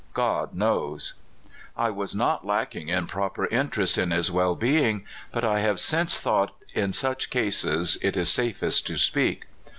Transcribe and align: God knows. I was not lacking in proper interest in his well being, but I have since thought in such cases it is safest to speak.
God 0.15 0.55
knows. 0.55 1.19
I 1.77 1.91
was 1.91 2.15
not 2.15 2.43
lacking 2.43 2.89
in 2.89 3.05
proper 3.05 3.45
interest 3.45 3.99
in 3.99 4.09
his 4.09 4.31
well 4.31 4.55
being, 4.55 5.05
but 5.31 5.43
I 5.45 5.59
have 5.59 5.79
since 5.79 6.17
thought 6.17 6.55
in 6.73 6.91
such 6.91 7.29
cases 7.29 7.99
it 8.01 8.17
is 8.17 8.27
safest 8.27 8.87
to 8.87 8.97
speak. 8.97 9.45